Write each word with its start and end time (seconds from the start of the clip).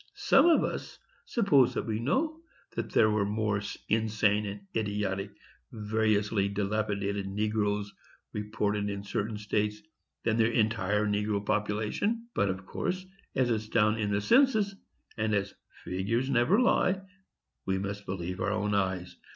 Some 0.15 0.47
of 0.47 0.63
us 0.63 0.97
suppose 1.27 1.75
that 1.75 1.85
we 1.85 1.99
know 1.99 2.41
that 2.71 2.89
there 2.89 3.11
were 3.11 3.23
more 3.23 3.61
insane 3.87 4.47
and 4.47 4.61
idiotic 4.75 5.29
and 5.71 5.83
variously 5.87 6.49
dilapidated 6.49 7.27
negroes 7.27 7.93
reported 8.33 8.89
in 8.89 9.03
certain 9.03 9.37
states 9.37 9.79
than 10.23 10.37
their 10.37 10.49
entire 10.51 11.05
negro 11.05 11.45
population. 11.45 12.27
But, 12.33 12.49
of 12.49 12.65
course, 12.65 13.05
as 13.35 13.51
it's 13.51 13.69
down 13.69 13.99
in 13.99 14.11
the 14.11 14.21
census, 14.21 14.73
and 15.17 15.35
as 15.35 15.53
"figures 15.83 16.31
never 16.31 16.59
lie," 16.59 16.99
we 17.67 17.77
must 17.77 18.07
believe 18.07 18.39
our 18.41 18.49
own 18.51 18.73
eyes. 18.73 19.17